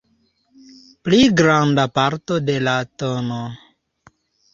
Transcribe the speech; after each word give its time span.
Pli 1.07 1.19
granda 1.41 1.85
parto 1.97 2.37
de 2.47 2.55
la 2.69 2.73
tn. 3.03 3.29